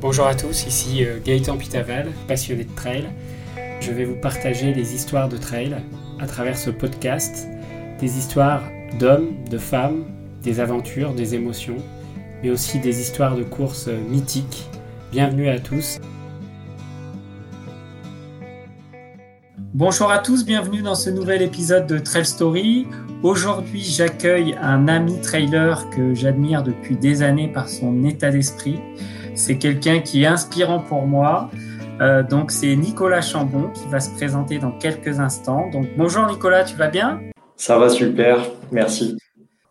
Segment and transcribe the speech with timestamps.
[0.00, 3.04] Bonjour à tous, ici euh, Gaëtan Pitaval, passionné de trail.
[3.82, 5.76] Je vais vous partager des histoires de trail
[6.18, 7.46] à travers ce podcast,
[8.00, 8.62] des histoires
[8.98, 10.06] d'hommes, de femmes,
[10.42, 11.76] des aventures, des émotions,
[12.42, 14.70] mais aussi des histoires de courses euh, mythiques.
[15.12, 15.98] Bienvenue à tous.
[19.74, 22.86] Bonjour à tous, bienvenue dans ce nouvel épisode de Trail Story.
[23.22, 28.80] Aujourd'hui, j'accueille un ami trailer que j'admire depuis des années par son état d'esprit.
[29.40, 31.50] C'est quelqu'un qui est inspirant pour moi.
[32.02, 35.70] Euh, donc c'est Nicolas Chambon qui va se présenter dans quelques instants.
[35.70, 37.22] Donc bonjour Nicolas, tu vas bien?
[37.56, 39.16] Ça va super, merci.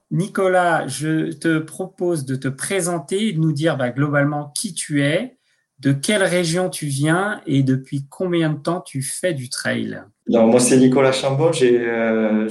[0.10, 5.04] Nicolas, je te propose de te présenter et de nous dire bah, globalement qui tu
[5.04, 5.38] es,
[5.80, 10.02] de quelle région tu viens et depuis combien de temps tu fais du trail?
[10.28, 12.48] Moi, c'est Nicolas Chambon, j'ai euh,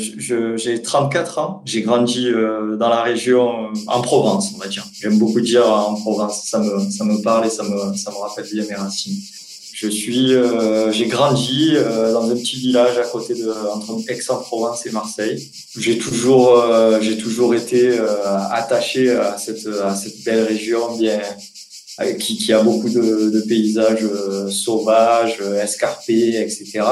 [0.82, 1.62] 34 ans.
[1.64, 4.84] J'ai grandi euh, dans la région, euh, en Provence, on va dire.
[4.92, 8.16] J'aime beaucoup dire en Provence, ça me, ça me parle et ça me, ça me
[8.16, 9.20] rappelle bien mes racines.
[9.74, 11.74] Je suis, euh, j'ai grandi
[12.13, 15.48] dans un petit village à côté de entre Aix-en-Provence et Marseille.
[15.79, 16.60] J'ai toujours,
[17.01, 17.96] j'ai toujours été
[18.51, 21.20] attaché à cette, à cette belle région bien,
[22.18, 24.07] qui, qui a beaucoup de, de paysages
[24.51, 26.82] sauvages, escarpés, etc.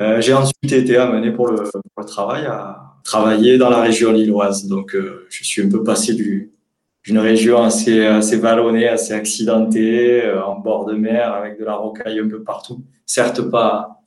[0.00, 4.12] Euh, j'ai ensuite été amené pour le, pour le, travail à travailler dans la région
[4.12, 4.66] lilloise.
[4.66, 6.52] Donc, euh, je suis un peu passé du,
[7.04, 11.74] d'une région assez, assez vallonnée, assez accidentée, euh, en bord de mer, avec de la
[11.74, 12.82] rocaille un peu partout.
[13.06, 14.00] Certes, pas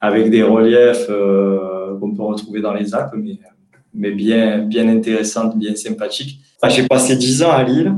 [0.00, 3.38] avec des reliefs euh, qu'on peut retrouver dans les Alpes, mais,
[3.94, 6.40] mais bien, bien intéressante, bien sympathique.
[6.68, 7.94] j'ai passé dix ans à Lille.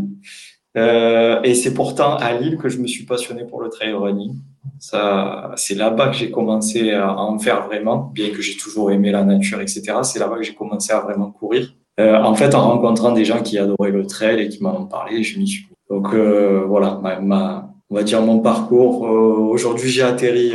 [0.77, 4.35] Euh, et c'est pourtant à Lille que je me suis passionné pour le trail running.
[4.79, 9.11] Ça, c'est là-bas que j'ai commencé à en faire vraiment, bien que j'ai toujours aimé
[9.11, 9.83] la nature, etc.
[10.03, 11.73] C'est là-bas que j'ai commencé à vraiment courir.
[11.99, 14.85] Euh, en fait, en rencontrant des gens qui adoraient le trail et qui m'en ont
[14.85, 15.67] parlé, je m'y suis.
[15.89, 19.01] Donc euh, voilà, ma, on va dire mon parcours.
[19.03, 20.53] Aujourd'hui, j'ai atterri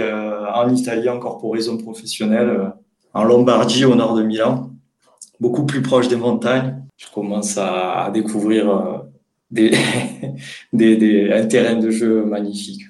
[0.54, 2.74] en Italie encore pour raison professionnelle,
[3.16, 4.70] en Lombardie, au nord de Milan,
[5.40, 6.84] beaucoup plus proche des montagnes.
[6.98, 9.01] Je commence à découvrir
[10.74, 12.82] un terrain de jeu magnifique.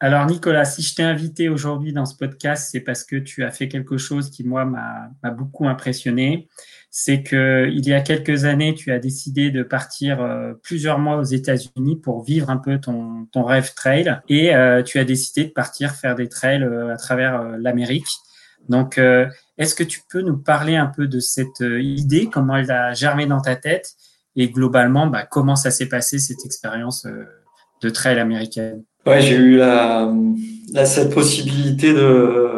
[0.00, 3.52] Alors Nicolas, si je t'ai invité aujourd'hui dans ce podcast, c'est parce que tu as
[3.52, 6.48] fait quelque chose qui, moi, m'a beaucoup impressionné.
[6.94, 11.16] C'est que il y a quelques années, tu as décidé de partir euh, plusieurs mois
[11.16, 14.20] aux États-Unis pour vivre un peu ton, ton rêve trail.
[14.28, 18.06] Et euh, tu as décidé de partir faire des trails euh, à travers l'Amérique.
[18.68, 19.00] Donc,
[19.58, 23.26] est-ce que tu peux nous parler un peu de cette idée, comment elle a germé
[23.26, 23.94] dans ta tête?
[24.36, 27.08] Et globalement, bah, comment ça s'est passé cette expérience
[27.82, 28.84] de trail américaine?
[29.04, 30.12] Ouais, j'ai eu la,
[30.72, 32.51] la, cette possibilité de,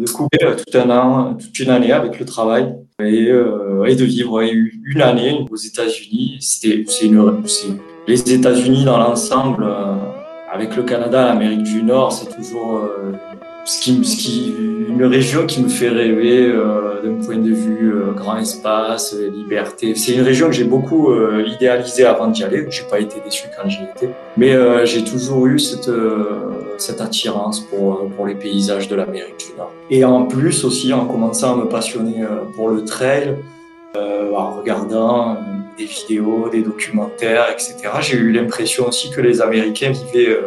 [0.00, 4.04] de, couper tout un an, toute une année avec le travail et, euh, et de
[4.04, 6.38] vivre une année aux États-Unis.
[6.40, 6.84] C'était,
[8.06, 9.94] les États-Unis dans l'ensemble, euh,
[10.52, 13.12] avec le Canada, l'Amérique du Nord, c'est toujours euh,
[13.64, 14.54] ce qui, ce qui,
[14.88, 19.94] une région qui me fait rêver euh, d'un point de vue euh, grand espace, liberté.
[19.94, 22.66] C'est une région que j'ai beaucoup euh, idéalisée avant d'y aller.
[22.70, 27.00] J'ai pas été déçu quand j'y étais, mais euh, j'ai toujours eu cette euh, cette
[27.00, 29.72] attirance pour pour les paysages de l'Amérique du Nord.
[29.90, 32.24] Et en plus aussi en commençant à me passionner
[32.54, 33.36] pour le trail,
[33.94, 35.36] en regardant
[35.76, 37.76] des vidéos, des documentaires, etc.
[38.00, 40.38] J'ai eu l'impression aussi que les Américains vivaient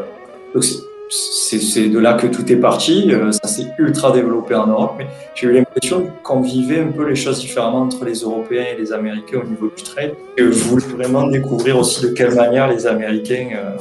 [1.14, 3.12] c'est de là que tout est parti.
[3.12, 7.08] Euh, ça s'est ultra développé en Europe, mais j'ai eu l'impression qu'on vivait un peu
[7.08, 10.14] les choses différemment entre les Européens et les Américains au niveau du trail.
[10.38, 13.78] Et je voulais vraiment découvrir aussi de quelle manière les Américains euh,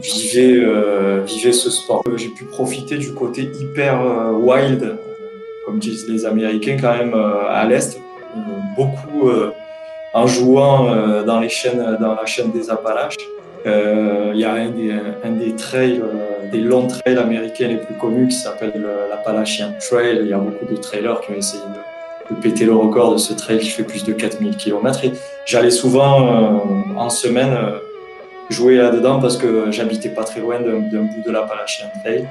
[0.00, 2.02] vivaient, euh, vivaient ce sport.
[2.16, 4.00] J'ai pu profiter du côté hyper
[4.38, 4.96] wild,
[5.64, 7.98] comme disent les Américains quand même à l'est,
[8.76, 9.30] beaucoup
[10.14, 13.16] en jouant dans les chaînes, dans la chaîne des Appalaches.
[13.66, 17.78] Euh, il y a un des, un des trails, euh, des longs trails américains les
[17.78, 18.72] plus connus qui s'appelle
[19.10, 20.20] l'Appalachian Trail.
[20.22, 23.18] Il y a beaucoup de trailers qui ont essayé de, de, péter le record de
[23.18, 25.00] ce trail qui fait plus de 4000 km.
[25.46, 26.58] J'allais souvent euh,
[26.96, 27.56] en semaine
[28.50, 32.26] jouer là-dedans parce que j'habitais pas très loin d'un bout de l'Appalachian Trail.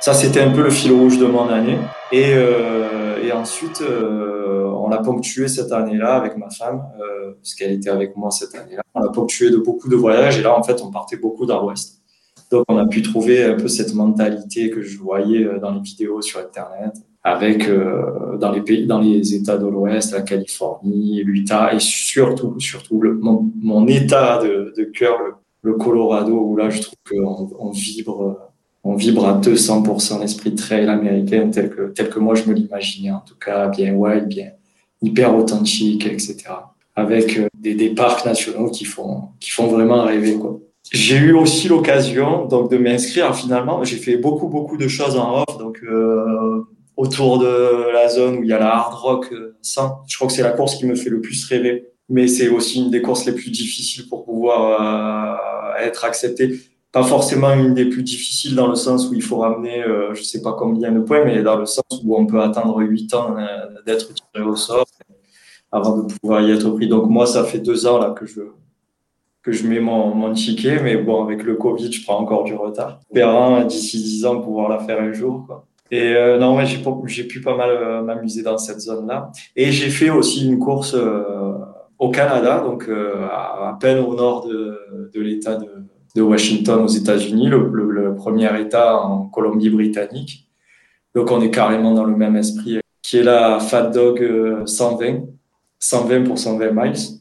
[0.00, 1.78] Ça, c'était un peu le fil rouge de mon année.
[2.10, 7.54] Et, euh, et ensuite, euh, on a ponctué cette année-là avec ma femme, euh, parce
[7.54, 8.82] qu'elle était avec moi cette année-là.
[8.94, 10.38] On a ponctué de beaucoup de voyages.
[10.38, 12.00] Et là, en fait, on partait beaucoup dans l'Ouest.
[12.50, 15.80] Donc, on a pu trouver un peu cette mentalité que je voyais euh, dans les
[15.80, 21.22] vidéos sur Internet, avec euh, dans les pays, dans les États de l'Ouest, la Californie,
[21.22, 25.18] l'Utah, et surtout, surtout le, mon, mon, état de, de cœur,
[25.62, 28.38] le Colorado, où là, je trouve qu'on on vibre,
[28.84, 33.10] on vibre à 200% l'esprit trail américain tel que, tel que moi je me l'imaginais,
[33.10, 34.52] en tout cas, bien wild, bien
[35.02, 36.38] hyper authentique, etc.
[36.96, 40.58] Avec euh, des, des parcs nationaux qui font, qui font vraiment rêver, quoi.
[40.92, 43.84] J'ai eu aussi l'occasion donc de m'inscrire finalement.
[43.84, 46.64] J'ai fait beaucoup beaucoup de choses en off, donc euh,
[47.00, 49.84] autour de la zone où il y a la hard rock 100.
[49.84, 52.48] Euh, je crois que c'est la course qui me fait le plus rêver mais c'est
[52.48, 56.60] aussi une des courses les plus difficiles pour pouvoir euh, être accepté.
[56.92, 60.22] Pas forcément une des plus difficiles dans le sens où il faut ramener, euh, je
[60.24, 63.36] sais pas combien de points, mais dans le sens où on peut attendre 8 ans
[63.38, 63.46] euh,
[63.86, 64.86] d'être tiré au sort
[65.70, 66.88] avant de pouvoir y être pris.
[66.88, 68.40] Donc moi, ça fait deux ans là que je
[69.42, 73.00] que je mets mon, ticket, mais bon, avec le Covid, je prends encore du retard.
[73.08, 75.64] Espérant d'ici 10 ans pouvoir la faire un jour.
[75.90, 79.30] Et euh, non, ouais, j'ai pu pas mal m'amuser dans cette zone-là.
[79.56, 80.94] Et j'ai fait aussi une course
[82.00, 85.58] au Canada, donc euh, à, peine au nord de, l'État
[86.16, 90.50] de, Washington aux États-Unis, le, premier État en Colombie-Britannique.
[91.14, 95.26] Donc on est carrément dans le même esprit, qui est la Fat Dog 120,
[95.78, 97.19] 120 pour 120 miles.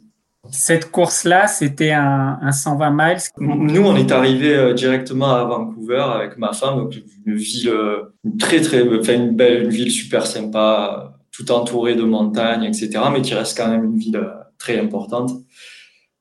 [0.51, 3.17] Cette course-là, c'était un, un, 120 miles.
[3.37, 6.89] Nous, on est arrivé euh, directement à Vancouver avec ma femme,
[7.25, 7.71] une ville
[8.23, 12.89] une très très, enfin une belle, une ville super sympa, tout entourée de montagnes, etc.
[13.11, 14.21] Mais qui reste quand même une ville
[14.57, 15.31] très importante.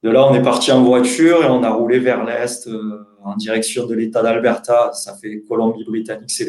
[0.02, 3.34] De là, on est parti en voiture et on a roulé vers l'est euh, en
[3.36, 4.92] direction de l'État d'Alberta.
[4.92, 6.40] Ça fait Colombie-Britannique,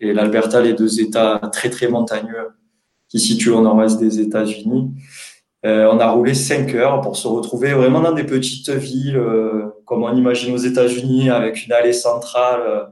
[0.00, 2.48] et l'Alberta, les deux États très très montagneux
[3.08, 4.90] qui situent au nord-est des États-Unis.
[5.64, 9.70] Euh, on a roulé cinq heures pour se retrouver vraiment dans des petites villes, euh,
[9.86, 12.84] comme on imagine aux États-Unis, avec une allée centrale euh,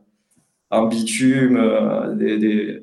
[0.71, 2.83] en bitume, des,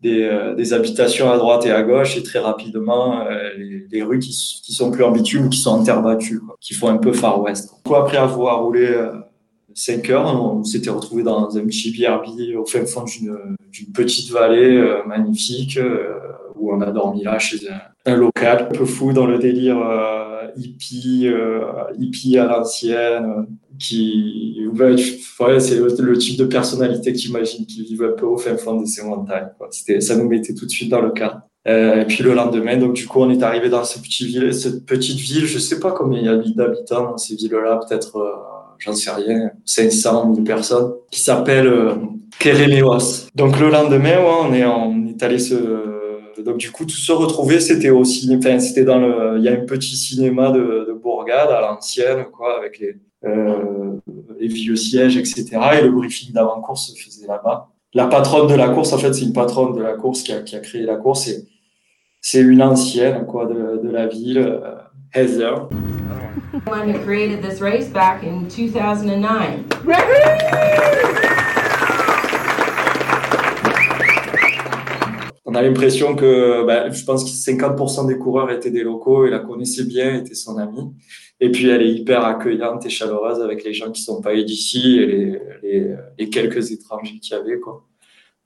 [0.00, 3.22] des habitations à droite et à gauche et très rapidement
[3.58, 4.30] les, rues qui,
[4.64, 7.42] qui, sont plus en bitume, qui sont en terre battue, qui font un peu Far
[7.42, 7.70] West.
[7.84, 9.12] Après avoir roulé euh,
[9.74, 14.82] 5 heures, on s'était retrouvé dans un petit BRB au fin fond d'une petite vallée
[15.06, 15.78] magnifique
[16.56, 19.78] où on a dormi là chez un, local un peu fou dans le délire
[20.56, 21.28] hippie,
[21.98, 23.46] hippie à l'ancienne
[23.78, 28.56] qui, ouais, c'est le, type de personnalité que imagines qui vivent un peu au fin
[28.56, 29.48] fond de ces montagnes.
[29.58, 29.68] Quoi.
[29.70, 31.40] C'était, ça nous mettait tout de suite dans le cadre.
[31.68, 34.52] Euh, et puis le lendemain, donc du coup, on est arrivé dans ce petit ville,
[34.52, 35.46] cette petite ville.
[35.46, 38.32] Je sais pas combien il y a d'habitants dans ces villes-là, peut-être, euh,
[38.78, 41.94] j'en sais rien, 500 000 personnes, qui s'appelle euh,
[43.34, 45.91] Donc le lendemain, ouais, on est, on est allé se
[46.40, 49.52] donc du coup tout se retrouver c'était aussi enfin c'était dans le il y a
[49.52, 53.98] un petit cinéma de, de Bourgade à l'ancienne quoi avec les euh,
[54.40, 55.44] les vieux sièges, etc.
[55.78, 57.68] Et le briefing d'avant-course se faisait là-bas.
[57.94, 60.40] La patronne de la course, en fait, c'est une patronne de la course qui a,
[60.40, 61.28] qui a créé la course.
[61.28, 61.46] Et
[62.20, 64.74] c'est une ancienne quoi, de, de la ville, euh,
[65.14, 65.68] Heather.
[66.66, 69.64] When created this race back in 2009.
[75.52, 79.30] On a l'impression que bah, je pense que 50% des coureurs étaient des locaux et
[79.30, 80.92] la connaissaient bien, étaient son amie.
[81.40, 84.98] Et puis elle est hyper accueillante et chaleureuse avec les gens qui sont pas d'ici
[84.98, 87.84] et les, les, les, quelques étrangers qu'il y avait quoi.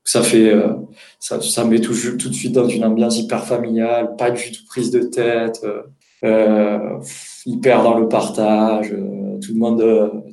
[0.02, 0.72] Ça fait euh,
[1.20, 4.64] ça, ça met tout, tout de suite dans une ambiance hyper familiale, pas du tout
[4.68, 5.82] prise de tête, euh,
[6.24, 6.98] euh
[7.44, 8.92] hyper dans le partage.
[8.92, 9.80] Euh, tout le monde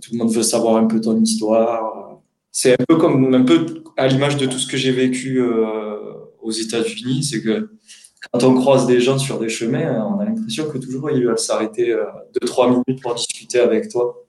[0.01, 2.19] tout le monde veut savoir un peu ton histoire.
[2.51, 5.41] C'est un peu comme un peu à l'image de tout ce que j'ai vécu
[6.43, 7.69] aux États-Unis, c'est que
[8.31, 11.37] quand on croise des gens sur des chemins, on a l'impression que toujours ils veulent
[11.37, 12.05] s'arrêter euh,
[12.39, 14.23] deux trois minutes pour discuter avec toi.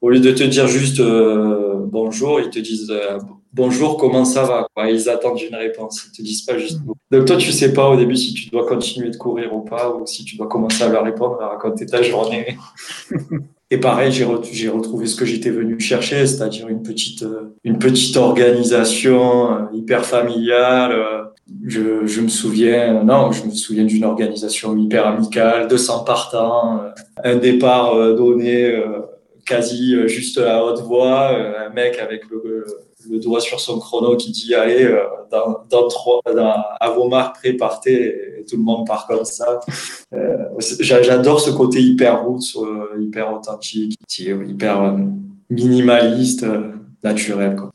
[0.00, 3.18] Au lieu de te dire juste euh, bonjour, ils te disent euh,
[3.52, 4.88] bonjour, comment ça va quoi.
[4.88, 6.06] Ils attendent une réponse.
[6.06, 6.80] Ils te disent pas juste.
[7.10, 9.90] Donc toi, tu sais pas au début si tu dois continuer de courir ou pas,
[9.90, 12.56] ou si tu dois commencer à leur répondre, à raconter ta journée.
[13.72, 14.24] Et pareil, j'ai,
[14.68, 17.24] retrouvé ce que j'étais venu chercher, c'est-à-dire une petite,
[17.62, 21.29] une petite organisation hyper familiale
[21.66, 26.90] je, me souviens, non, je me souviens d'une organisation hyper amicale, 200 partants, euh,
[27.24, 29.00] un départ euh, donné euh,
[29.46, 32.64] quasi juste à haute voix, un mec avec le,
[33.18, 34.88] doigt sur son chrono qui dit allez,
[35.30, 36.20] dans, trois,
[36.80, 39.58] à vos marques, prépartez, et tout le monde part comme ça.
[40.80, 42.56] J'adore ce côté hyper roots,
[43.00, 44.96] hyper authentique, hyper
[45.48, 46.46] minimaliste,
[47.02, 47.56] naturel.
[47.56, 47.72] Quoi.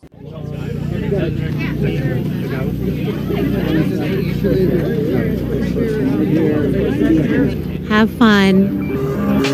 [7.89, 9.44] Have fun.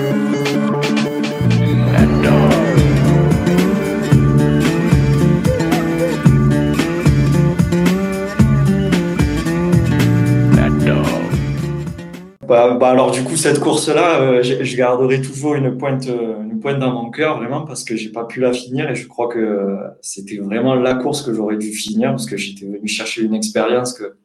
[12.51, 16.79] Bah, bah alors du coup cette course-là, euh, je, garderai toujours une pointe, une pointe
[16.79, 19.77] dans mon cœur vraiment parce que j'ai pas pu la finir et je crois que
[20.01, 23.93] c'était vraiment la course que j'aurais dû finir parce que j'étais venu chercher une expérience
[23.93, 24.17] que,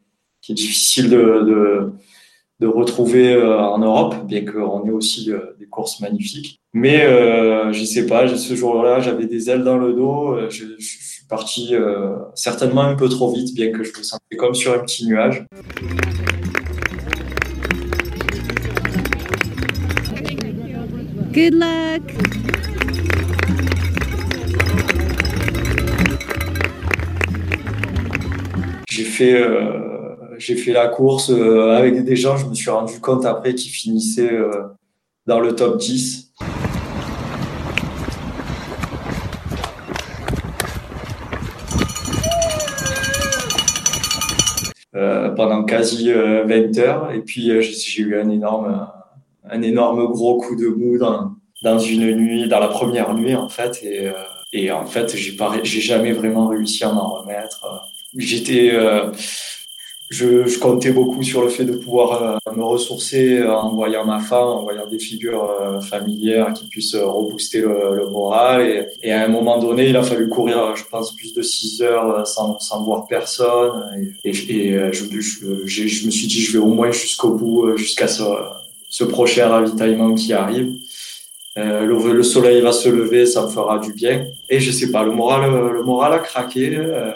[0.43, 1.93] qui est difficile de,
[2.59, 5.31] de, retrouver en Europe, bien qu'on ait aussi
[5.61, 6.59] des courses magnifiques.
[6.73, 10.37] Mais euh, je sais pas, ce jour-là, j'avais des ailes dans le dos.
[10.51, 11.75] Je suis parti
[12.35, 15.47] certainement un peu trop vite, bien que je me sentais comme sur un petit nuage.
[21.37, 22.01] Good luck!
[28.89, 32.99] J'ai fait, euh, j'ai fait la course euh, avec des gens, je me suis rendu
[33.01, 34.63] compte après qu'ils finissaient euh,
[35.27, 36.33] dans le top 10.
[45.37, 48.89] pendant quasi 20 heures et puis j'ai eu un énorme
[49.51, 53.49] un énorme gros coup de mou dans, dans une nuit, dans la première nuit en
[53.49, 53.79] fait.
[53.83, 54.13] Et, euh,
[54.53, 57.65] et en fait, j'ai pas, j'ai jamais vraiment réussi à m'en remettre.
[58.17, 59.11] J'étais, euh,
[60.09, 64.21] je, je, comptais beaucoup sur le fait de pouvoir euh, me ressourcer en voyant ma
[64.21, 68.63] femme, en voyant des figures familières qui puissent rebooster le, le moral.
[68.63, 71.83] Et, et, à un moment donné, il a fallu courir, je pense, plus de 6
[71.83, 73.85] heures sans, sans voir personne.
[74.25, 78.07] Et, et, je, je, je, me suis dit, je vais au moins jusqu'au bout, jusqu'à
[78.07, 78.23] ce
[78.97, 80.75] ce prochain ravitaillement qui arrive.
[81.59, 84.27] Euh, le, le, soleil va se lever, ça me fera du bien.
[84.49, 86.75] Et je sais pas, le moral, le moral a craqué.
[86.75, 87.13] Euh,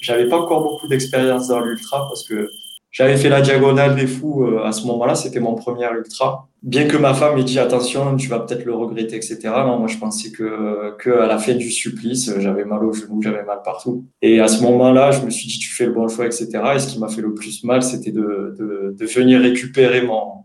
[0.00, 2.50] J'avais pas encore beaucoup d'expérience dans l'ultra parce que
[2.90, 6.48] j'avais fait la diagonale des fous euh, à ce moment-là, c'était mon premier ultra.
[6.62, 9.38] Bien que ma femme ait dit attention, tu vas peut-être le regretter, etc.
[9.66, 13.20] Non, moi je pensais que, que à la fin du supplice, j'avais mal au genou,
[13.20, 14.04] j'avais mal partout.
[14.22, 16.48] Et à ce moment-là, je me suis dit tu fais le bon choix, etc.
[16.76, 20.44] Et ce qui m'a fait le plus mal, c'était de, de, de, venir récupérer mon,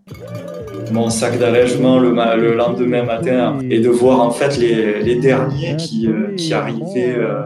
[0.92, 5.76] mon sac d'allègement le, le, lendemain matin et de voir en fait les, les derniers
[5.78, 7.44] qui, euh, qui arrivaient euh,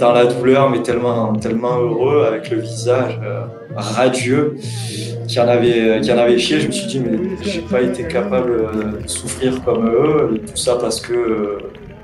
[0.00, 3.20] dans la douleur, mais tellement, tellement heureux avec le visage
[3.76, 4.56] radieux
[5.30, 7.99] qui en avait qui en avait chié je me suis dit mais j'ai pas été
[8.06, 11.58] capable de souffrir comme eux et tout ça parce que euh,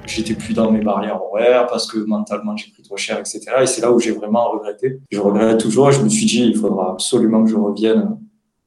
[0.07, 3.67] j'étais plus dans mes barrières horaires parce que mentalement j'ai pris trop cher etc et
[3.67, 5.01] c'est là où j'ai vraiment regretté.
[5.11, 8.19] Je regrette toujours je me suis dit il faudra absolument que je revienne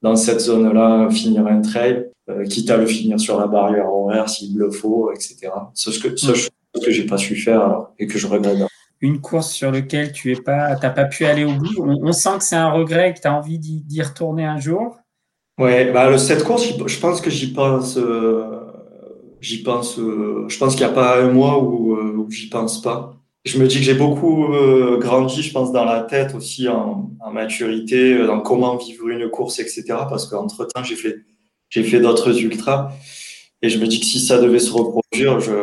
[0.02, 3.92] dans cette zone là finir un trail euh, quitte à le finir sur la barrière
[3.92, 6.32] horaire s'il le faut etc ce que ce
[6.86, 8.60] que j'ai pas su faire et que je regrette.
[9.02, 11.74] Une course sur laquelle tu n'as pas, pas pu aller au bout.
[11.80, 14.98] On, sent que c'est un regret, que tu as envie d'y retourner un jour.
[15.60, 17.98] Ouais, bah, cette course, je pense que j'y pense.
[17.98, 18.62] Euh,
[19.42, 20.00] j'y pense.
[20.00, 23.18] Euh, je pense qu'il n'y a pas un mois où, euh, où j'y pense pas.
[23.44, 24.48] Je me dis que j'ai beaucoup
[25.00, 29.60] grandi, je pense, dans la tête aussi en, en, maturité, dans comment vivre une course,
[29.60, 29.84] etc.
[30.10, 31.16] Parce qu'entre temps, j'ai fait,
[31.70, 32.92] j'ai fait d'autres ultras.
[33.62, 35.54] Et je me dis que si ça devait se reproduire, je,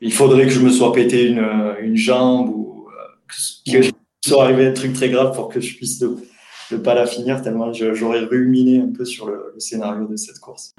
[0.00, 1.46] il faudrait que je me sois pété une,
[1.82, 2.86] une jambe ou
[3.64, 3.92] qu'il
[4.24, 5.98] soit arrivé un truc très grave pour que je puisse
[6.70, 10.38] ne, pas la finir, tellement j'aurais ruminé un peu sur le, le scénario de cette
[10.40, 10.74] course.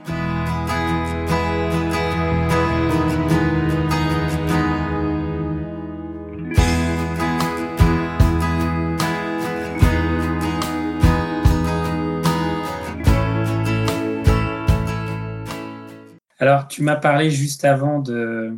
[16.40, 18.56] Alors, tu m'as parlé juste avant de,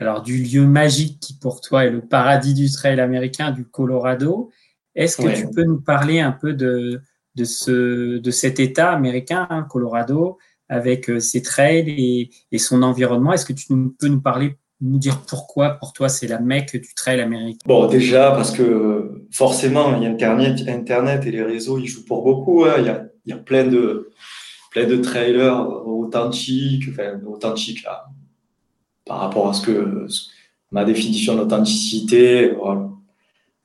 [0.00, 4.50] alors du lieu magique qui pour toi est le paradis du trail américain du Colorado.
[4.94, 7.00] Est-ce que tu peux nous parler un peu de,
[7.34, 12.82] de, ce, de cet État américain, hein, Colorado, avec euh, ses trails et, et son
[12.82, 13.32] environnement?
[13.32, 13.66] Est-ce que tu
[13.98, 17.58] peux nous parler, nous dire pourquoi pour toi c'est la mecque du trail américain?
[17.66, 22.04] Bon, déjà parce que forcément, il y a Internet, Internet et les réseaux, ils jouent
[22.04, 22.64] pour beaucoup.
[22.64, 22.74] Hein.
[22.78, 24.10] Il, y a, il y a plein de
[24.70, 28.06] plein de trailers authentiques, enfin authentiques là,
[29.04, 30.06] par rapport à ce que
[30.70, 32.52] ma définition d'authenticité.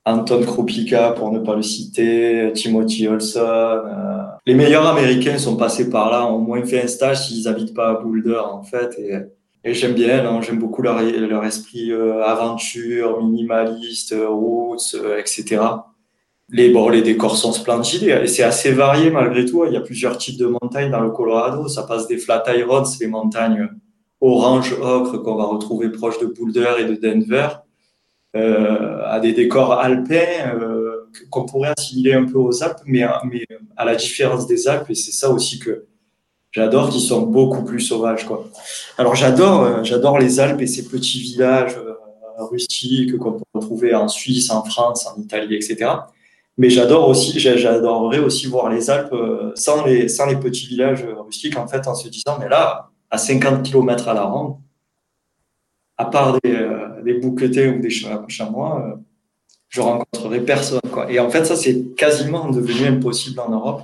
[0.05, 3.39] Anton Krupica, pour ne pas le citer, Timothy Olson.
[3.41, 7.73] Euh, les meilleurs Américains sont passés par là, ont moins fait un stage s'ils habitent
[7.73, 8.97] pas à Boulder, en fait.
[8.99, 9.15] Et,
[9.63, 15.61] et j'aime bien, j'aime beaucoup leur, leur esprit euh, aventure, minimaliste, roots, euh, etc.
[16.49, 19.65] Les, bon, les décors sont splendides et c'est assez varié malgré tout.
[19.65, 21.67] Il y a plusieurs types de montagnes dans le Colorado.
[21.67, 23.67] Ça passe des flat irons, les montagnes
[24.21, 27.64] orange ocre qu'on va retrouver proche de Boulder et de Denver, euh,
[28.35, 33.95] à des décors alpins euh, qu'on pourrait assimiler un peu aux Alpes, mais, à la
[33.95, 35.85] différence des Alpes, et c'est ça aussi que
[36.51, 38.25] j'adore, qui sont beaucoup plus sauvages.
[38.25, 38.49] Quoi.
[38.97, 41.79] Alors j'adore, euh, j'adore les Alpes et ces petits villages
[42.51, 45.89] rustiques qu'on peut retrouver en Suisse, en France, en Italie, etc.
[46.57, 49.15] Mais j'adore aussi, j'adorerais aussi voir les Alpes
[49.55, 53.17] sans les, sans les petits villages rustiques, en fait, en se disant, mais là, à
[53.17, 54.57] 50 km à la ronde,
[55.97, 56.64] à part des, euh,
[57.05, 58.95] des bouquetés ou des chamois, euh,
[59.69, 60.81] je rencontrerai personne.
[60.91, 61.11] Quoi.
[61.11, 63.83] Et en fait, ça, c'est quasiment devenu impossible en Europe.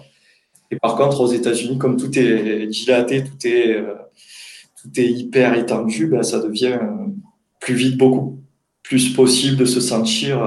[0.70, 3.94] Et par contre, aux États-Unis, comme tout est dilaté, tout est, euh,
[4.82, 6.80] tout est hyper étendu, ben, ça devient
[7.60, 8.40] plus vite, beaucoup
[8.84, 10.42] plus possible de se sentir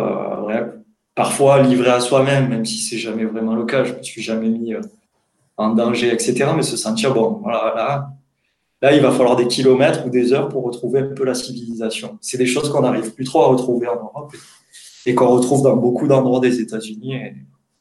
[1.14, 3.85] parfois livré à soi-même, même si c'est jamais vraiment le cas.
[3.85, 4.75] Je me suis jamais mis
[5.57, 6.47] en danger, etc.
[6.57, 8.09] Mais se sentir, bon, voilà, là,
[8.83, 12.19] Là, il va falloir des kilomètres ou des heures pour retrouver un peu la civilisation.
[12.21, 14.35] C'est des choses qu'on n'arrive plus trop à retrouver en Europe
[15.07, 17.14] et, qu'on retrouve dans beaucoup d'endroits des États-Unis.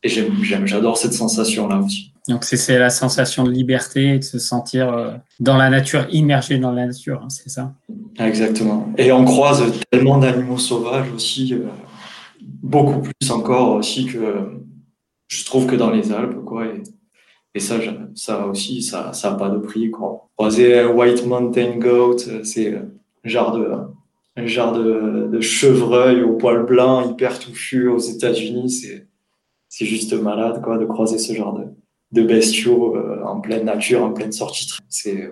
[0.04, 2.14] Et, j'aime, j'adore cette sensation-là aussi.
[2.30, 6.58] Donc c'est, la sensation de liberté et de se sentir euh, dans la nature, immergé
[6.58, 7.74] dans la nature, hein, c'est ça?
[8.18, 8.94] Exactement.
[8.98, 11.68] Et on croise tellement d'animaux sauvages aussi, euh,
[12.40, 14.62] beaucoup plus encore aussi que
[15.28, 16.66] je trouve que dans les Alpes, quoi.
[16.68, 16.84] Et
[17.60, 17.76] ça,
[18.16, 19.92] ça aussi, ça n'a pas de prix.
[19.92, 20.30] Quoi.
[20.36, 23.72] Croiser White Mountain Goat, c'est un genre de,
[24.36, 28.70] un genre de, chevreuil au poil blanc, hyper touffu aux États-Unis.
[28.70, 29.08] C'est,
[29.70, 31.66] c'est juste malade quoi, de croiser ce genre de,
[32.12, 34.68] de bestiaux euh, en pleine nature, en pleine sortie.
[34.90, 35.32] C'est,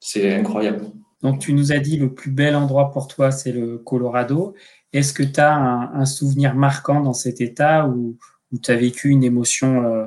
[0.00, 0.86] c'est incroyable.
[1.22, 4.54] Donc, tu nous as dit le plus bel endroit pour toi, c'est le Colorado.
[4.92, 8.16] Est-ce que tu as un, souvenir marquant dans cet état où,
[8.52, 10.06] où tu as vécu une émotion euh,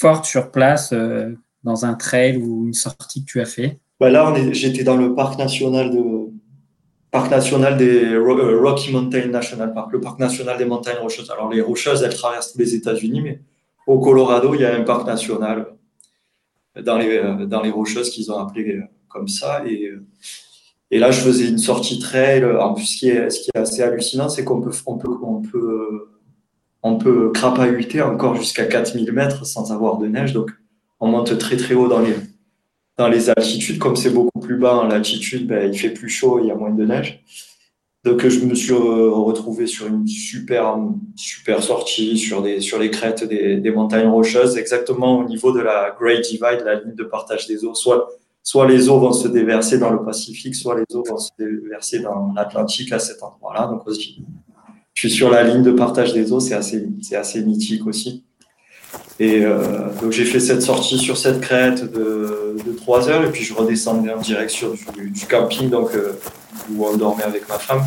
[0.00, 3.78] forte sur place euh, dans un trail ou une sortie que tu as fait?
[4.00, 6.30] Bah Là, j'étais dans le parc national de
[7.10, 11.30] parc national des euh, Rocky Mountain National Park, le parc national des montagnes rocheuses.
[11.30, 13.42] Alors les rocheuses, elles traversent les États-Unis, mais
[13.86, 15.66] au Colorado, il y a un parc national
[16.82, 19.90] dans les euh, dans les rocheuses qu'ils ont appelé comme ça et
[20.92, 22.44] et là, je faisais une sortie trail.
[22.44, 25.08] En plus, ce qui est, ce qui est assez hallucinant, c'est qu'on peut, on peut,
[25.22, 26.09] on peut
[26.82, 30.32] on peut crapahuter encore jusqu'à 4000 mètres sans avoir de neige.
[30.32, 30.50] Donc,
[30.98, 32.14] on monte très très haut dans les,
[32.96, 33.78] dans les altitudes.
[33.78, 36.54] Comme c'est beaucoup plus bas en latitude, ben, il fait plus chaud, il y a
[36.54, 37.22] moins de neige.
[38.02, 40.78] Donc, je me suis retrouvé sur une super,
[41.16, 45.60] super sortie sur, des, sur les crêtes des, des montagnes rocheuses, exactement au niveau de
[45.60, 47.74] la Great Divide, la ligne de partage des eaux.
[47.74, 48.08] Soit,
[48.42, 51.98] soit les eaux vont se déverser dans le Pacifique, soit les eaux vont se déverser
[51.98, 53.66] dans l'Atlantique à cet endroit-là.
[53.66, 54.24] Donc, aussi,
[55.00, 58.22] je suis sur la ligne de partage des eaux, c'est assez, c'est assez mythique aussi.
[59.18, 63.30] Et euh, donc j'ai fait cette sortie sur cette crête de, de 3 heures et
[63.30, 66.12] puis je redescendais en direction du, du camping donc, euh,
[66.70, 67.82] où on dormait avec ma femme.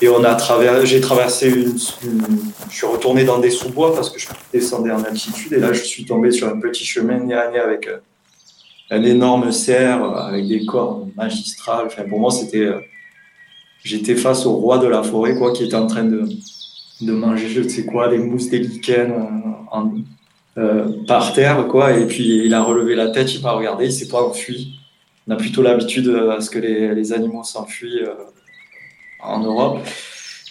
[0.00, 1.76] Et on a traversé, j'ai traversé une,
[2.70, 5.82] je suis retourné dans des sous-bois parce que je descendais en altitude et là je
[5.82, 7.98] suis tombé sur un petit chemin nez avec euh,
[8.90, 11.84] un énorme cerf avec des cornes magistrales.
[11.88, 12.70] Enfin, pour moi c'était
[13.84, 16.28] j'étais face au roi de la forêt, quoi, qui était en train de,
[17.00, 19.80] de manger, je ne sais quoi, des mousses, des lichens euh,
[20.58, 21.96] euh, par terre, quoi.
[21.96, 24.80] Et puis il a relevé la tête, il m'a regardé, il s'est pas enfui.
[25.26, 28.14] On a plutôt l'habitude à ce que les, les animaux s'enfuient euh,
[29.22, 29.78] en Europe.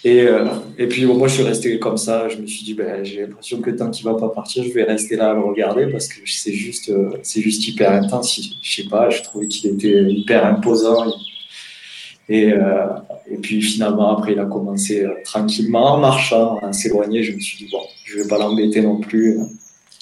[0.02, 0.46] Et, euh,
[0.78, 2.28] et puis moi, je suis resté comme ça.
[2.28, 4.84] Je me suis dit, ben, j'ai l'impression que tant qu'il va pas partir, je vais
[4.84, 6.90] rester là à le regarder parce que c'est juste,
[7.22, 8.40] c'est juste hyper intense.
[8.62, 11.12] Je sais pas, je trouvais qu'il était hyper imposant.
[12.30, 12.86] Et, euh,
[13.28, 17.24] et puis finalement, après, il a commencé euh, tranquillement, en marchant, à s'éloigner.
[17.24, 19.36] Je me suis dit, bon, je vais pas l'embêter non plus.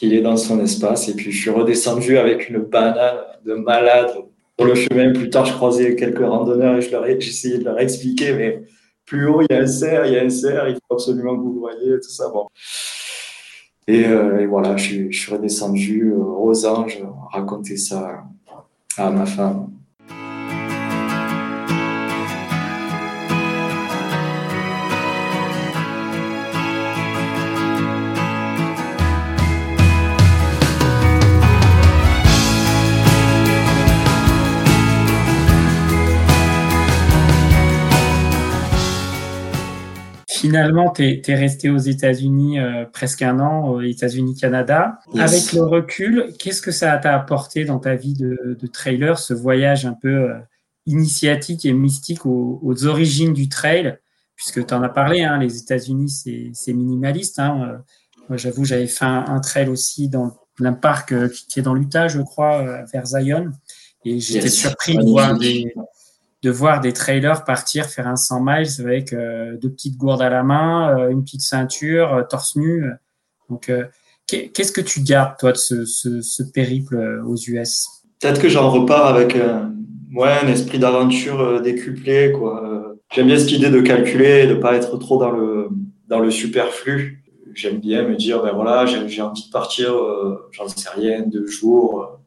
[0.02, 1.08] Il est dans son espace.
[1.08, 4.10] Et puis je suis redescendu avec une banane de malade
[4.58, 5.10] sur le chemin.
[5.14, 8.62] Plus tard, je croisais quelques randonneurs et je essayé de leur expliquer, mais
[9.06, 11.34] plus haut, il y a un cerf, il y a un cerf, il faut absolument
[11.34, 12.28] que vous le voyez, tout ça.
[12.28, 12.46] Bon.
[13.86, 18.24] Et, euh, voilà, je, je, suis redescendu aux anges, raconter ça
[18.98, 19.77] à ma femme.
[40.48, 44.98] Finalement, tu es, resté aux États-Unis euh, presque un an, aux États-Unis-Canada.
[45.14, 49.34] Avec le recul, qu'est-ce que ça t'a apporté dans ta vie de, de trailer, ce
[49.34, 50.38] voyage un peu euh,
[50.86, 53.98] initiatique et mystique aux, origines du trail?
[54.36, 56.08] Puisque tu en as parlé, hein, les États-Unis,
[56.54, 57.38] c'est minimaliste.
[57.38, 57.68] Hein.
[57.68, 57.78] Euh,
[58.28, 61.14] moi, j'avoue, j'avais fait un, trail aussi dans un parc
[61.48, 63.50] qui est dans l'Utah, je crois, vers Zion.
[64.04, 65.74] Et j'étais surpris de voir des,
[66.42, 70.30] de voir des trailers partir faire un 100 miles avec euh, deux petites gourdes à
[70.30, 72.84] la main, euh, une petite ceinture, euh, torse nu.
[73.50, 73.72] Donc,
[74.26, 77.88] qu'est-ce que tu gardes, toi, de ce, périple aux US
[78.20, 79.38] Peut-être que j'en repars avec
[80.14, 82.32] ouais, un esprit d'aventure décuplé.
[82.32, 82.94] quoi.
[83.10, 85.70] J'aime bien cette idée de calculer, de pas être trop dans le,
[86.08, 87.24] dans le superflu.
[87.54, 89.94] j'aime bien me dire, ben voilà, j'ai envie de partir,
[90.50, 92.17] j'en sais rien, deux jours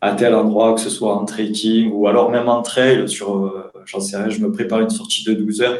[0.00, 4.00] à tel endroit, que ce soit en trekking ou alors même en trail, sur, j'en
[4.00, 5.78] sais rien, je me prépare une sortie de 12 heures,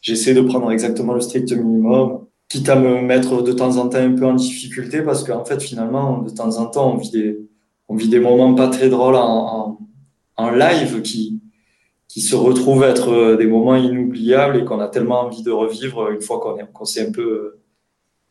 [0.00, 3.98] j'essaie de prendre exactement le strict minimum, quitte à me mettre de temps en temps
[3.98, 7.38] un peu en difficulté parce qu'en fait, finalement, de temps en temps, on vit des,
[7.88, 9.78] on vit des moments pas très drôles en,
[10.36, 11.40] en, live qui,
[12.08, 16.20] qui se retrouvent être des moments inoubliables et qu'on a tellement envie de revivre une
[16.20, 17.58] fois qu'on qu'on s'est un peu,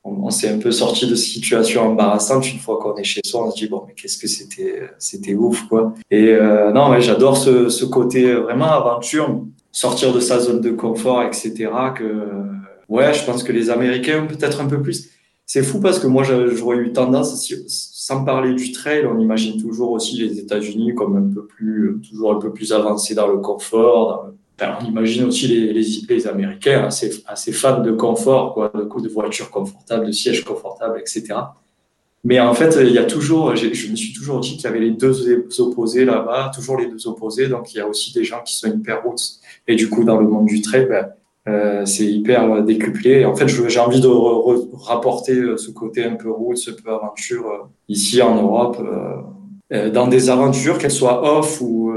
[0.05, 2.51] on, s'est un peu sorti de situations embarrassantes.
[2.51, 5.33] Une fois qu'on est chez soi, on se dit bon, mais qu'est-ce que c'était, c'était
[5.33, 5.93] ouf, quoi.
[6.11, 10.71] Et euh, non, ouais, j'adore ce, ce côté vraiment aventure, sortir de sa zone de
[10.71, 11.69] confort, etc.
[11.97, 12.05] Que
[12.87, 15.09] ouais, je pense que les Américains peut-être un peu plus.
[15.47, 19.91] C'est fou parce que moi, j'aurais eu tendance, sans parler du trail, on imagine toujours
[19.91, 24.31] aussi les États-Unis comme un peu plus, toujours un peu plus avancés dans le confort.
[24.61, 29.09] On imagine aussi les, les, les Américains assez, assez fans de confort, quoi, de, de
[29.09, 31.35] voitures confortables, de sièges confortables, etc.
[32.25, 34.79] Mais en fait, il y a toujours, je me suis toujours dit qu'il y avait
[34.79, 37.47] les deux opposés là-bas, toujours les deux opposés.
[37.47, 39.21] Donc, il y a aussi des gens qui sont hyper routes.
[39.67, 41.09] Et du coup, dans le monde du trail, ben,
[41.47, 43.25] euh, c'est hyper décuplé.
[43.25, 44.09] En fait, j'ai envie de
[44.73, 48.77] rapporter euh, ce côté un peu route, ce peu aventure euh, ici en Europe,
[49.93, 51.91] dans des aventures, qu'elles soient off ou,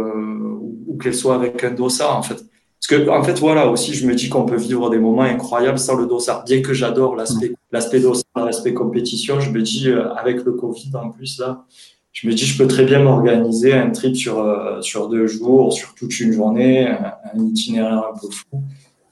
[0.87, 2.45] ou qu'elles soient avec un dossard, en fait.
[2.81, 5.79] Parce que, en fait, voilà, aussi, je me dis qu'on peut vivre des moments incroyables
[5.79, 6.45] sans le dossard.
[6.45, 11.11] Bien que j'adore l'aspect, l'aspect dossard, l'aspect compétition, je me dis, avec le Covid en
[11.11, 11.65] plus, là,
[12.13, 15.95] je me dis, je peux très bien m'organiser un trip sur, sur deux jours, sur
[15.95, 18.63] toute une journée, un, un itinéraire un peu fou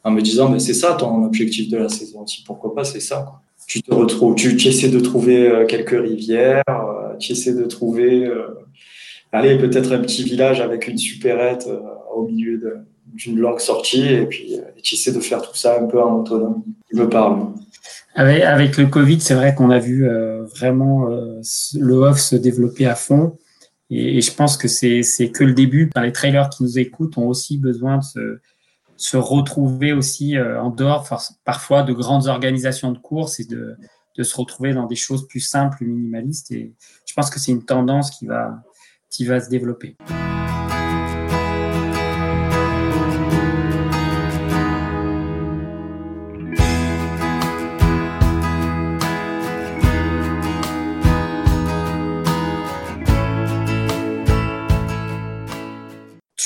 [0.06, 3.00] en me disant, mais c'est ça ton objectif de la saison aussi, pourquoi pas, c'est
[3.00, 3.24] ça.
[3.26, 3.40] Quoi.
[3.66, 7.64] Tu te retrouves, tu, tu, essaies de trouver euh, quelques rivières, euh, tu essaies de
[7.64, 8.46] trouver, euh,
[9.32, 11.68] allez, peut-être un petit village avec une supérette
[12.14, 16.02] au milieu d'une longue sortie, et puis tu essaies de faire tout ça un peu
[16.02, 16.64] en autonomie.
[16.92, 17.48] Je me parle.
[18.14, 20.08] Avec, le Covid, c'est vrai qu'on a vu
[20.54, 23.36] vraiment le off se développer à fond.
[23.90, 25.90] Et, je pense que c'est que le début.
[25.96, 28.40] les trailers qui nous écoutent ont aussi besoin de se,
[28.96, 31.08] se retrouver aussi euh, en dehors
[31.44, 33.76] parfois de grandes organisations de courses et de,
[34.16, 36.50] de, se retrouver dans des choses plus simples, minimalistes.
[36.50, 36.74] Et
[37.06, 38.62] je pense que c'est une tendance qui va,
[39.10, 39.96] qui va se développer.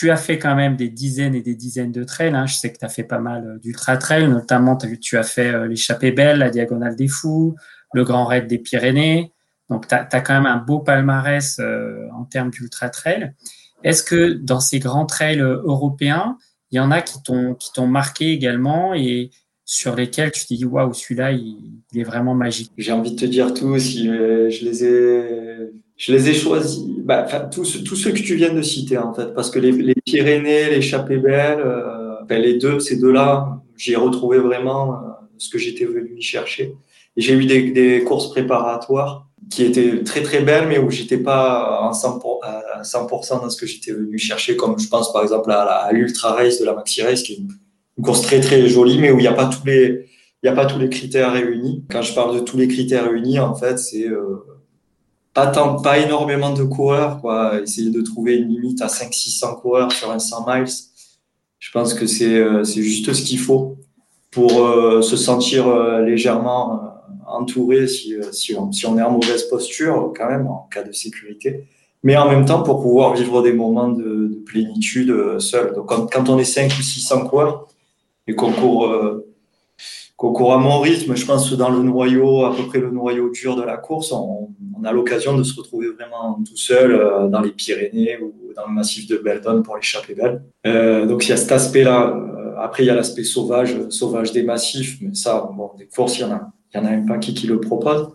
[0.01, 2.35] Tu as fait quand même des dizaines et des dizaines de trails.
[2.35, 2.47] Hein.
[2.47, 5.67] Je sais que tu as fait pas mal euh, d'ultra-trails, notamment tu as fait euh,
[5.69, 7.55] l'échappée belle, la diagonale des fous,
[7.93, 9.35] le grand raid des Pyrénées.
[9.69, 13.35] Donc, tu as, quand même un beau palmarès euh, en termes d'ultra-trail.
[13.85, 16.39] Est-ce que dans ces grands trails européens,
[16.71, 19.29] il y en a qui t'ont marqué également et
[19.67, 22.73] sur lesquels tu te dis waouh celui-là il, est vraiment magique?
[22.79, 27.25] J'ai envie de te dire tout si je les ai je les ai choisis, bah,
[27.53, 30.71] tous, tous ceux que tu viens de citer en fait, parce que les, les Pyrénées,
[30.71, 34.97] les Chapées Belles, euh, ben, les deux, ces deux-là, j'ai retrouvé vraiment euh,
[35.37, 36.75] ce que j'étais venu chercher.
[37.19, 41.81] J'ai eu des, des, courses préparatoires qui étaient très très belles, mais où j'étais pas
[41.83, 45.51] en 100%, à 100% dans ce que j'étais venu chercher, comme je pense par exemple
[45.51, 48.99] à, à l'Ultra Race de la Maxi Race, qui est une, course très très jolie,
[48.99, 50.07] mais où il n'y a pas tous les
[50.43, 51.85] il n'y a pas tous les critères réunis.
[51.91, 54.39] Quand je parle de tous les critères réunis, en fait, c'est euh,
[55.47, 57.61] pas pas énormément de coureurs, quoi.
[57.61, 60.73] Essayer de trouver une limite à 500-600 coureurs sur un 100 miles.
[61.59, 63.77] Je pense que c'est, euh, c'est juste ce qu'il faut
[64.31, 66.81] pour euh, se sentir euh, légèrement
[67.27, 70.93] entouré si, si, on, si on est en mauvaise posture, quand même, en cas de
[70.93, 71.65] sécurité.
[72.03, 75.75] Mais en même temps, pour pouvoir vivre des moments de, de plénitude seul.
[75.75, 77.69] Donc, quand, on est 5 ou 600 coureurs
[78.27, 78.91] et qu'on court
[80.23, 83.63] à mon rythme, je pense dans le noyau, à peu près le noyau dur de
[83.63, 87.51] la course, on, on a l'occasion de se retrouver vraiment tout seul euh, dans les
[87.51, 90.43] Pyrénées ou dans le massif de Beldon pour l'échapper belle.
[90.67, 92.15] Euh, donc il y a cet aspect-là.
[92.17, 96.19] Euh, après, il y a l'aspect sauvage, sauvage des massifs, mais ça, bon, des courses,
[96.19, 98.11] il y en a, il y en a même pas qui, qui le propose.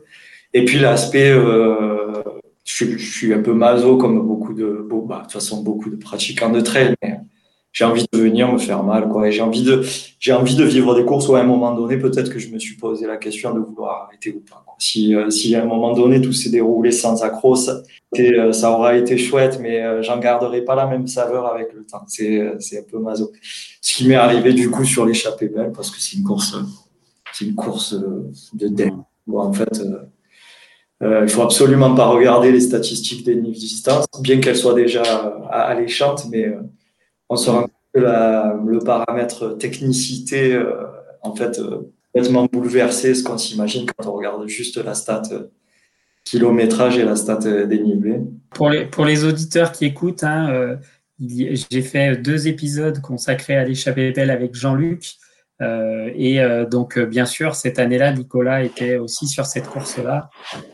[0.54, 2.22] Et puis l'aspect, euh,
[2.64, 5.98] je, je, suis un peu maso comme beaucoup de, bah, de toute façon beaucoup de
[5.98, 7.15] pratiquants de trail, mais
[7.76, 9.28] j'ai envie de venir me faire mal, quoi.
[9.28, 9.84] Et j'ai envie de,
[10.18, 12.58] j'ai envie de vivre des courses où à un moment donné, peut-être que je me
[12.58, 14.64] suis posé la question de vouloir arrêter ou pas.
[14.66, 14.76] Quoi.
[14.80, 17.84] Si, euh, si à un moment donné tout s'est déroulé sans accroc, ça,
[18.18, 21.86] euh, ça aura été chouette, mais euh, j'en garderai pas la même saveur avec le
[21.86, 22.04] temps.
[22.08, 23.34] C'est, euh, c'est un peu maso.
[23.82, 26.56] Ce qui m'est arrivé du coup sur l'échappée belle, parce que c'est une course,
[27.34, 27.94] c'est une course
[28.54, 29.04] de dingue.
[29.28, 29.84] Bon, en fait.
[31.04, 35.04] Euh, il faut absolument pas regarder les statistiques des niveaux distance, bien qu'elles soient déjà
[35.52, 36.50] alléchantes, mais
[37.30, 40.86] on se rend compte que le paramètre technicité, euh,
[41.22, 45.24] en fait, euh, complètement bouleversé ce qu'on s'imagine quand on regarde juste la stat
[46.24, 48.22] kilométrage et la stat dénivelé.
[48.52, 50.78] Pour les, pour les auditeurs qui écoutent, hein,
[51.20, 55.18] j'ai fait deux épisodes consacrés à l'échappée belle avec Jean-Luc.
[55.62, 60.30] Euh, et euh, donc, euh, bien sûr, cette année-là, Nicolas était aussi sur cette course-là.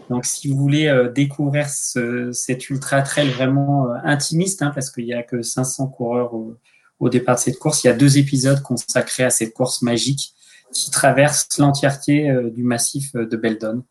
[0.09, 5.13] Donc, si vous voulez découvrir ce, cet ultra trail vraiment intimiste, hein, parce qu'il n'y
[5.13, 6.55] a que 500 coureurs au,
[6.99, 10.33] au, départ de cette course, il y a deux épisodes consacrés à cette course magique
[10.73, 13.83] qui traverse l'entièreté du massif de Beldon.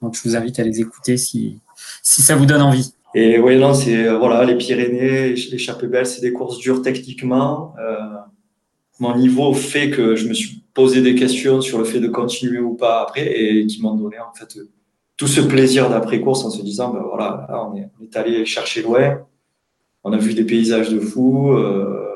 [0.00, 1.60] Donc, je vous invite à les écouter si,
[2.02, 2.94] si ça vous donne envie.
[3.14, 7.74] Et oui, non, c'est voilà, les Pyrénées, l'échappée belle, c'est des courses dures techniquement.
[7.80, 7.96] Euh,
[9.00, 12.60] mon niveau fait que je me suis posé des questions sur le fait de continuer
[12.60, 14.58] ou pas après et qui m'ont donné en fait
[15.16, 19.18] tout ce plaisir d'après-course en se disant, ben voilà, on, est, allé chercher loin,
[20.04, 22.10] on a vu des paysages de fou, euh,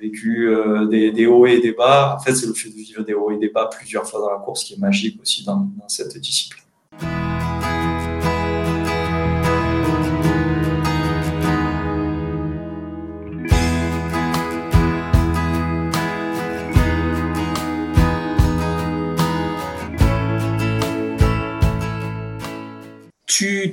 [0.00, 2.16] vécu euh, des, hauts et des bas.
[2.18, 4.30] En fait, c'est le fait de vivre des hauts et des bas plusieurs fois dans
[4.30, 6.61] la course qui est magique aussi dans cette discipline.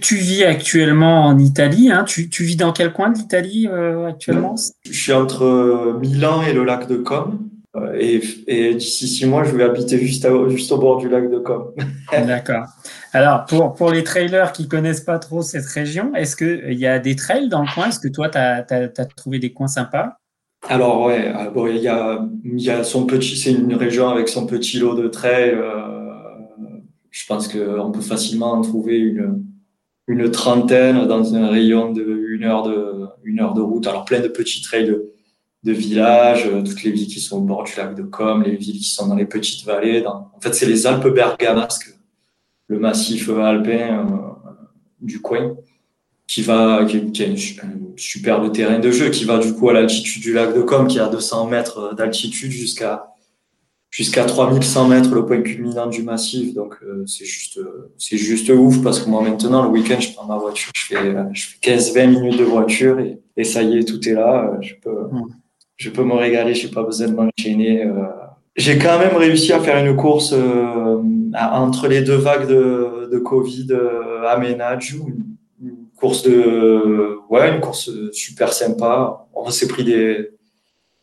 [0.02, 1.92] Tu, vis actuellement en Italie.
[1.92, 2.04] Hein.
[2.06, 4.56] Tu, vis dans quel coin de l'Italie euh, actuellement?
[4.86, 7.50] Je suis entre euh, Milan et le lac de Com.
[7.76, 11.40] Euh, et, d'ici six mois, je vais habiter juste, juste au bord du lac de
[11.40, 11.72] Com.
[12.12, 12.66] D'accord.
[13.14, 17.00] Alors, pour, pour les trailers qui connaissent pas trop cette région, est-ce qu'il y a
[17.00, 17.88] des trails dans le coin?
[17.88, 20.18] Est-ce que toi, tu as, trouvé des coins sympas?
[20.68, 21.34] Alors ouais,
[21.70, 25.08] il y a, y a son petit, c'est une région avec son petit lot de
[25.08, 25.58] trails.
[27.10, 29.49] je pense qu'on peut facilement en trouver une,
[30.10, 33.86] une trentaine dans un rayon de une heure de, une heure de route.
[33.86, 34.88] Alors plein de petits trails
[35.64, 38.56] de, villages, euh, toutes les villes qui sont au bord du lac de Com, les
[38.56, 40.04] villes qui sont dans les petites vallées.
[40.08, 41.94] En fait, c'est les Alpes bergamasques,
[42.68, 44.06] le massif alpin euh,
[45.00, 45.56] du coin,
[46.28, 47.36] qui va, qui, est un
[47.96, 50.98] superbe terrain de jeu, qui va du coup à l'altitude du lac de Com, qui
[50.98, 53.10] est à 200 mètres d'altitude jusqu'à
[53.90, 56.54] jusqu'à 3100 mètres le point culminant du massif.
[56.54, 57.60] Donc euh, c'est juste
[57.98, 61.16] c'est juste ouf parce que moi maintenant le week-end je prends ma voiture, je fais
[61.34, 64.58] je fais 15-20 minutes de voiture et, et, ça y est tout est là.
[64.62, 65.10] Je peux
[65.76, 67.86] je peux me régaler, j'ai pas besoin de m'enchaîner.
[67.86, 68.04] Euh.
[68.56, 71.02] J'ai quand même réussi à faire une course euh,
[71.34, 73.68] entre les deux vagues de, de Covid
[74.28, 75.24] à Ménage, une,
[75.62, 79.26] une course de ouais une course super sympa.
[79.34, 80.32] On s'est pris des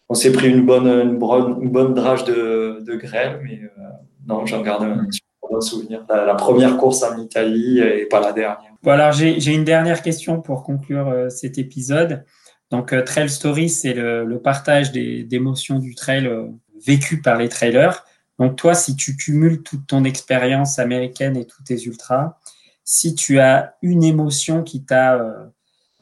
[0.09, 3.83] on s'est pris une bonne, une bonne, drage de, de grêle, mais euh,
[4.27, 5.09] non, j'en garde un
[5.43, 6.05] bon souvenir.
[6.09, 8.73] La, première course en Italie et pas la dernière.
[8.83, 12.25] Bon, alors j'ai une dernière question pour conclure euh, cet épisode.
[12.71, 16.31] Donc, euh, Trail Story, c'est le, le, partage des émotions du trail
[16.85, 18.05] vécu par les trailers.
[18.39, 22.39] Donc, toi, si tu cumules toute ton expérience américaine et tous tes ultras,
[22.85, 25.51] si tu as une émotion qui t'a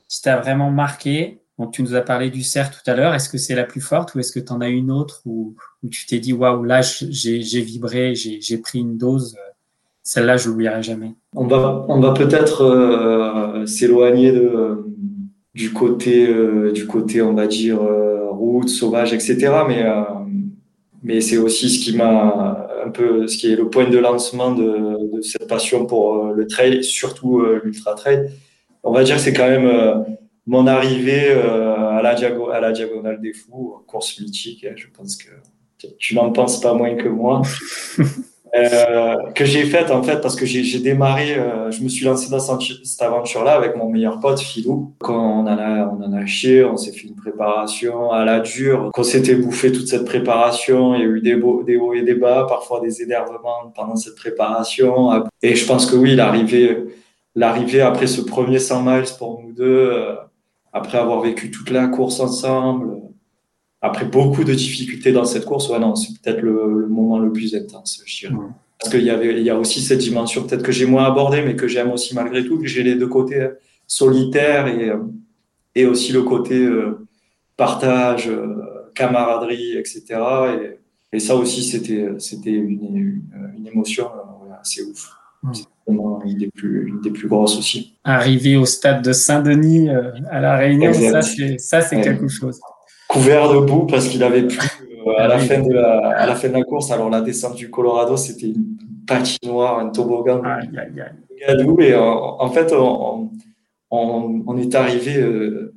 [0.08, 3.14] qui t'a vraiment marqué, donc, tu nous as parlé du cerf tout à l'heure.
[3.14, 5.54] Est-ce que c'est la plus forte ou est-ce que tu en as une autre où,
[5.88, 9.36] tu t'es dit, waouh, là, j'ai vibré, j'ai pris une dose.
[10.02, 11.14] Celle-là, je l'oublierai jamais.
[11.34, 14.84] On va, on va peut-être euh, s'éloigner de,
[15.54, 19.36] du côté, euh, du côté, on va dire, euh, route, sauvage, etc.
[19.68, 20.02] Mais, euh,
[21.02, 24.52] mais c'est aussi ce qui m'a un peu, ce qui est le point de lancement
[24.52, 28.28] de, de cette passion pour le trail, surtout l'ultra trail.
[28.82, 30.04] On va dire que c'est quand même
[30.46, 35.16] mon arrivée euh, à, la à la Diagonale des Fous, course mythique, hein, je pense
[35.16, 35.30] que
[35.98, 37.42] tu n'en penses pas moins que moi,
[38.56, 42.30] euh, que j'ai faite en fait parce que j'ai démarré, euh, je me suis lancé
[42.30, 44.94] dans cette aventure-là avec mon meilleur pote Philou.
[44.98, 48.40] Quand on en a, on en a chié, on s'est fait une préparation à la
[48.40, 51.94] dure, qu'on s'était bouffé toute cette préparation, il y a eu des, beaux, des hauts
[51.94, 55.24] et des bas, parfois des énervements pendant cette préparation.
[55.42, 56.78] Et je pense que oui, l'arrivée,
[57.34, 59.90] l'arrivée après ce premier 100 miles pour nous deux
[60.74, 62.98] après avoir vécu toute la course ensemble,
[63.80, 67.54] après beaucoup de difficultés dans cette course, ouais, non, c'est peut-être le, moment le plus
[67.54, 68.34] intense, je dirais.
[68.80, 71.42] Parce qu'il y avait, il y a aussi cette dimension peut-être que j'ai moins abordée,
[71.42, 73.50] mais que j'aime aussi malgré tout, que j'ai les deux côtés
[73.86, 74.92] solitaires et,
[75.76, 77.06] et aussi le côté euh,
[77.56, 80.02] partage, euh, camaraderie, etc.
[80.60, 83.22] Et, et ça aussi, c'était, c'était une,
[83.56, 85.10] une, émotion euh, assez ouf
[85.88, 87.98] une des plus, une des plus grosses aussi.
[88.04, 92.60] Arriver au stade de Saint-Denis euh, à La Réunion, ça c'est, ça, c'est quelque chose.
[93.08, 94.66] Couvert de boue parce qu'il avait plu
[95.06, 96.90] euh, à, la fin de la, à la fin de la course.
[96.90, 98.76] Alors la descente du Colorado, c'était une
[99.06, 100.42] patinoire, un toboggan.
[100.42, 101.86] Aïe, aïe, aïe.
[101.86, 103.30] Et en, fait, on,
[103.90, 105.74] on, on, est arrivé euh,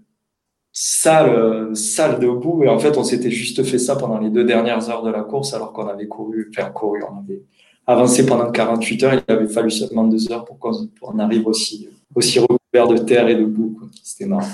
[0.71, 4.89] sale, sale de Et en fait, on s'était juste fait ça pendant les deux dernières
[4.89, 7.41] heures de la course alors qu'on avait couru, enfin couru, on avait
[7.87, 9.13] avancé pendant 48 heures.
[9.13, 13.27] Il avait fallu seulement deux heures pour qu'on on arrive aussi, aussi recouvert de terre
[13.29, 13.79] et de boue.
[14.03, 14.47] C'était marrant.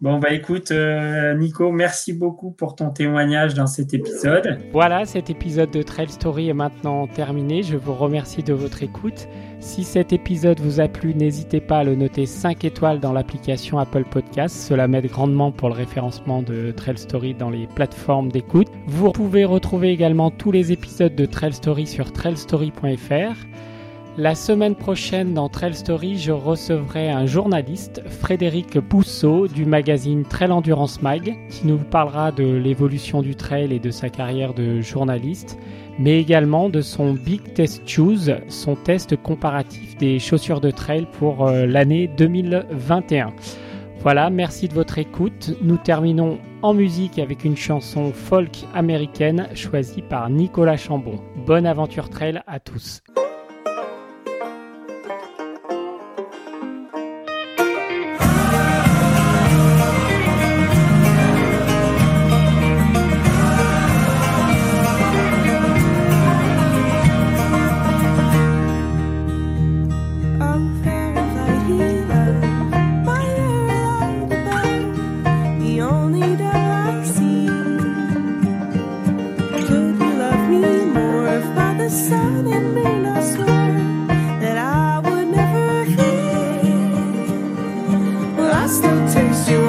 [0.00, 4.58] Bon, bah écoute, euh, Nico, merci beaucoup pour ton témoignage dans cet épisode.
[4.72, 7.62] Voilà, cet épisode de Trail Story est maintenant terminé.
[7.62, 9.28] Je vous remercie de votre écoute.
[9.60, 13.78] Si cet épisode vous a plu, n'hésitez pas à le noter 5 étoiles dans l'application
[13.78, 14.54] Apple Podcast.
[14.54, 18.68] Cela m'aide grandement pour le référencement de Trail Story dans les plateformes d'écoute.
[18.86, 23.36] Vous pouvez retrouver également tous les épisodes de Trail Story sur trailstory.fr.
[24.16, 30.52] La semaine prochaine dans Trail Story, je recevrai un journaliste, Frédéric Pousseau du magazine Trail
[30.52, 35.58] Endurance Mag, qui nous parlera de l'évolution du trail et de sa carrière de journaliste,
[35.98, 41.48] mais également de son Big Test Shoes, son test comparatif des chaussures de trail pour
[41.48, 43.32] euh, l'année 2021.
[43.98, 45.56] Voilà, merci de votre écoute.
[45.60, 51.18] Nous terminons en musique avec une chanson folk américaine choisie par Nicolas Chambon.
[51.46, 53.02] Bonne aventure trail à tous.
[88.64, 89.63] I still taste you.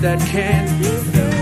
[0.00, 1.34] That can't be filled.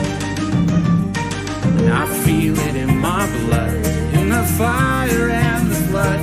[1.78, 3.74] And I feel it in my blood,
[4.14, 6.20] in the fire and the flood,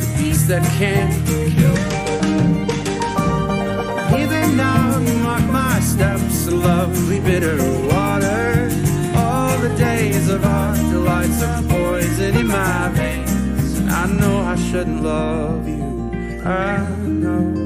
[0.00, 1.78] the beast that can't be killed.
[4.20, 7.56] Even now you mark my steps, lovely bitter
[7.88, 8.70] water.
[9.16, 13.78] All the days of our delights are poison in my veins.
[13.78, 16.42] And I know I shouldn't love you.
[16.44, 17.57] I know.